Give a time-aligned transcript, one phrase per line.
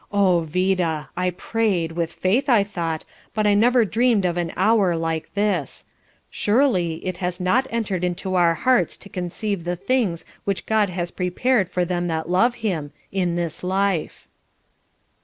[0.11, 1.09] Oh, Vida!
[1.15, 3.05] I prayed with faith, I thought
[3.35, 5.85] but I never dreamed of an hour like this;
[6.31, 11.11] surely 'It has not entered into our hearts to conceive the things which God has
[11.11, 14.27] prepared for them that love Him in this life.'"